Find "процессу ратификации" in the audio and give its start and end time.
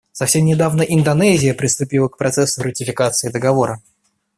2.17-3.29